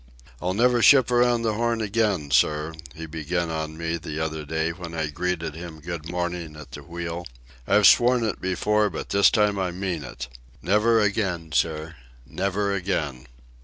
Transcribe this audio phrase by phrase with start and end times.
[0.41, 4.71] "I'll never ship around the Horn again, sir," he began on me the other day
[4.71, 7.27] when I greeted him good morning at the wheel.
[7.67, 10.27] "I've sworn it before, but this time I mean it.
[10.59, 11.97] Never again, sir.
[12.25, 13.27] Never again."